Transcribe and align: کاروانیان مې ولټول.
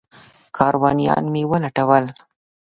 کاروانیان 0.57 1.25
مې 1.33 1.43
ولټول. 1.51 2.05